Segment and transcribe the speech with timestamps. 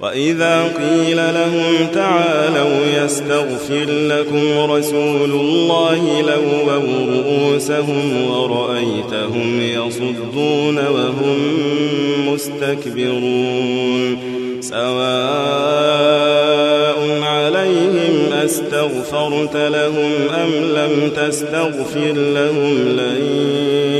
[0.00, 11.38] وإذا قيل لهم تعالوا يستغفر لكم رسول الله لووا رؤوسهم ورأيتهم يصدون وهم
[12.26, 14.18] مستكبرون
[14.60, 14.98] سواء
[17.22, 23.22] عليهم أستغفرت لهم أم لم تستغفر لهم لن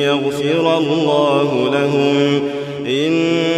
[0.02, 2.48] يغفر الله لهم
[2.86, 3.57] إن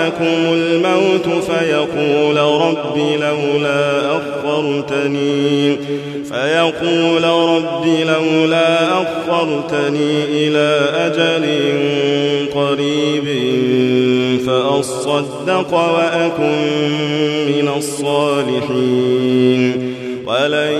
[0.00, 5.76] أحدكم الموت فيقول رب لولا أخرتني
[6.24, 8.68] فيقول رب لولا
[9.02, 11.44] أخرتني إلى أجل
[12.54, 13.26] قريب
[14.46, 16.58] فأصدق وأكن
[17.46, 19.60] من الصالحين.
[20.26, 20.74] ولن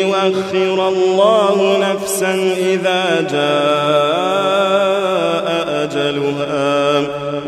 [0.00, 2.32] يؤخر الله نفسا
[2.72, 4.64] إذا جاء
[5.84, 6.83] أجلها.